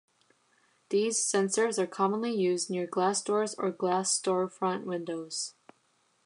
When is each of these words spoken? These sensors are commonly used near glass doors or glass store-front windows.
These 0.89 1.17
sensors 1.19 1.77
are 1.77 1.85
commonly 1.85 2.31
used 2.33 2.71
near 2.71 2.87
glass 2.87 3.21
doors 3.21 3.53
or 3.53 3.69
glass 3.69 4.11
store-front 4.11 4.87
windows. 4.87 5.53